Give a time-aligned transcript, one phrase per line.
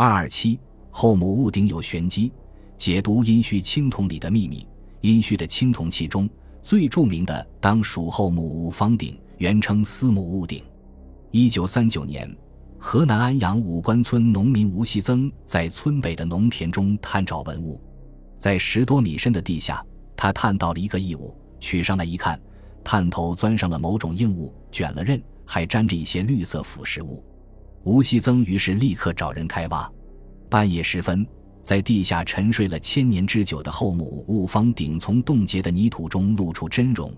[0.00, 0.56] 二二七
[0.92, 2.32] 后母戊鼎有玄机，
[2.76, 4.64] 解读殷墟青铜里的秘密。
[5.00, 6.30] 殷墟的青铜器中
[6.62, 10.62] 最著名的当属后母戊方鼎，原称司母戊鼎。
[11.32, 12.32] 一九三九年，
[12.78, 17.80] 河南安阳武关村农民吴锡增在村北的农田中探找文物，
[18.38, 19.84] 在十多米深的地下，
[20.16, 22.40] 他探到了一个异物，取上来一看，
[22.84, 27.20] 探头钻上了某种硬物，卷了刃，还沾着一些绿色腐蚀物。
[27.84, 29.90] 吴锡增于是立刻找人开挖。
[30.48, 31.26] 半夜时分，
[31.62, 37.12] 在地下沉睡了千年之久的后母戊方鼎从冻结的泥土中露出真容，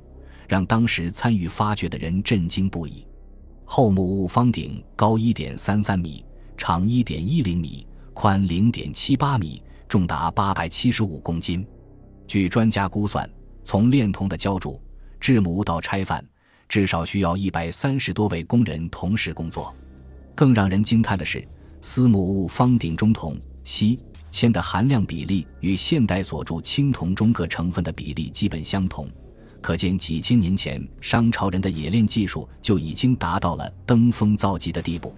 [0.48, 3.06] 让当时参与发掘的人震惊不已。
[3.64, 6.24] 后母戊方鼎高一点三三米，
[6.56, 11.64] 长一点一零米，宽零点七八米，重达八百七十五公斤。
[12.26, 13.28] 据专家估算，
[13.62, 14.80] 从炼铜的浇铸、
[15.20, 16.24] 制模到拆饭，
[16.68, 19.72] 至少需要一百三十多位工人同时工作。
[20.40, 21.46] 更让人惊叹的是，
[21.82, 24.00] 司母戊方鼎中铜、锡、
[24.30, 29.06] 铅的含量比例与现代所铸青铜中各成分的比例基本相同。
[29.60, 35.14] 可见，几千年前商朝人的冶炼技术就已经达到了登峰造极的地步。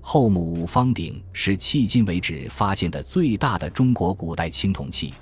[0.00, 5.14] 后母戊方鼎是迄今为止发现的最大的中国古代青铜器。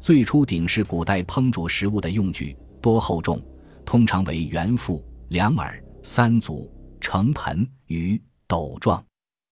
[0.00, 3.38] 最初，鼎是古代烹煮食物的用具，多厚重，
[3.84, 8.18] 通常为圆腹、两耳、三足、盛盆、盂、
[8.48, 9.04] 斗状。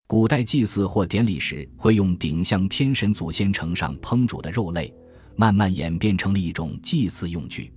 [0.06, 4.94] 古代祭祀或典礼时，会用鼎向天神祖先呈上烹煮的肉类，
[5.38, 7.74] 慢慢演变成了一种祭祀用具。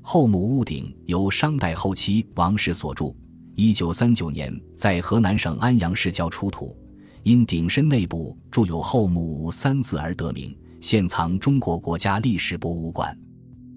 [0.00, 3.16] 后母戊鼎由商代后期王室所铸，
[3.56, 6.76] 一九三九年在河南省安阳市郊出土，
[7.24, 13.16] 因鼎身内部铸有“后母戊”三字而得名，现藏中国国家历史博物馆。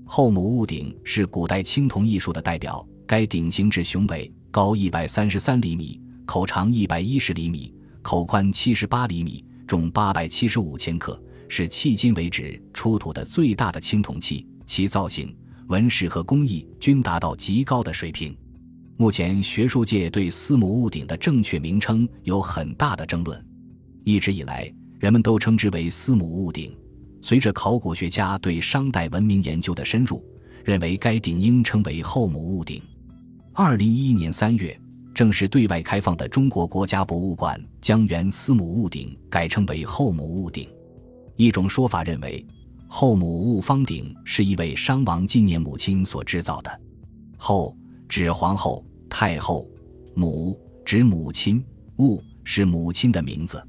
[0.05, 14.45] 后母戊鼎是古代青铜艺术的代表，该鼎形制雄伟，高一百三十三厘米，口长一百一十厘米，口宽七十八厘米，重八百七十五千克，是迄今为止出土的最大的青铜器。
[14.65, 15.33] 其造型。
[15.67, 18.37] 纹饰和工艺均达到极高的水平。
[18.97, 23.43] 目前，学术界对司母戊鼎的正确名称有很大的争论。
[24.03, 26.71] 一直以来，人们都称之为司母戊鼎。
[27.19, 30.23] 随着考古学家对商代文明研究的深入，
[30.64, 32.80] 认为该鼎应称为后母戊鼎。
[33.52, 34.80] 二零一一年三月，
[35.15, 40.70] 正式对外开放的中国国家博物馆将原司母戊鼎改称为后母戊鼎。
[41.37, 42.45] 一种说法认为。
[42.87, 46.81] 后母戊方鼎是一位商王纪念母亲所制造的，
[47.36, 47.76] 后
[48.08, 49.67] 指皇后、太后，
[50.14, 51.61] 母指母亲，
[51.97, 53.61] 戊是母亲的名字。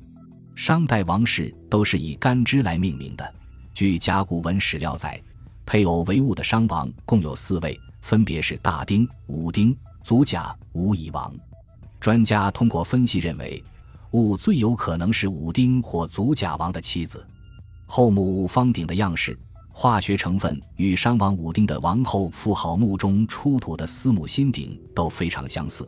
[0.55, 3.35] 商代王室都是以干支来命名的。
[3.75, 5.21] 据甲骨文史料载，
[5.65, 11.35] 配偶为戊的商王共有四位，分别是大丁、武丁、祖甲、无乙王。
[11.99, 13.61] 专家通过分析认为，
[14.13, 17.27] 戊最有可能是武丁或祖甲王的妻子。
[17.87, 19.37] 后母戊方鼎的样式、
[19.69, 25.85] 化学成分与商王武丁的王后妇好墓中出土的司母辛鼎都非常相似，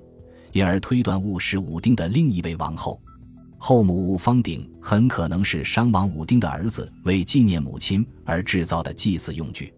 [0.50, 3.00] 因而推断戊是武丁的另一位王后。
[3.56, 9.72] 后母戊方鼎很可能是商王武丁的儿子为纪念母亲而制造的祭祀用具。